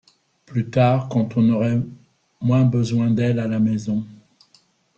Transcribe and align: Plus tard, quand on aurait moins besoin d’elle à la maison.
Plus 0.47 0.67
tard, 0.67 1.09
quand 1.09 1.37
on 1.37 1.47
aurait 1.51 1.79
moins 2.41 2.63
besoin 2.65 3.11
d’elle 3.11 3.37
à 3.37 3.47
la 3.47 3.59
maison. 3.59 4.03